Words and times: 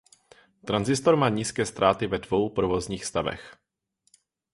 Tranzistor 0.65 1.15
má 1.15 1.29
nízké 1.29 1.65
ztráty 1.65 2.07
ve 2.07 2.17
dvou 2.19 2.49
provozních 2.49 3.05
stavech. 3.05 3.57